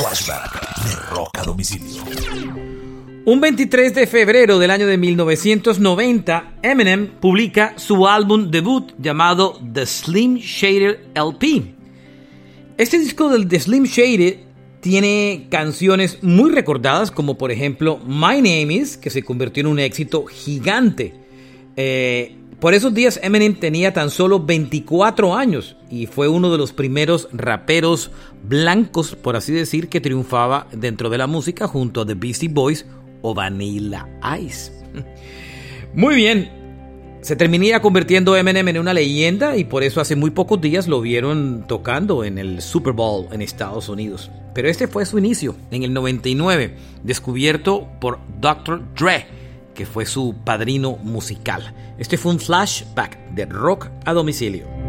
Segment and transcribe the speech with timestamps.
[0.00, 2.02] Flashback de Rock Domicilio.
[3.26, 9.84] Un 23 de febrero del año de 1990, Eminem publica su álbum debut llamado The
[9.84, 11.74] Slim Shader LP.
[12.78, 14.38] Este disco del The Slim Shader
[14.80, 19.80] tiene canciones muy recordadas como por ejemplo My Name Is, que se convirtió en un
[19.80, 21.12] éxito gigante.
[21.76, 26.72] Eh, por esos días Eminem tenía tan solo 24 años y fue uno de los
[26.72, 28.10] primeros raperos
[28.42, 32.84] blancos, por así decir, que triunfaba dentro de la música junto a The Beastie Boys
[33.22, 34.06] o Vanilla
[34.38, 34.72] Ice.
[35.94, 36.50] Muy bien,
[37.22, 41.00] se terminía convirtiendo Eminem en una leyenda y por eso hace muy pocos días lo
[41.00, 44.30] vieron tocando en el Super Bowl en Estados Unidos.
[44.54, 48.82] Pero este fue su inicio, en el 99, descubierto por Dr.
[48.94, 49.39] Dre
[49.80, 51.72] que fue su padrino musical.
[51.96, 54.79] Este fue un flashback de rock a domicilio.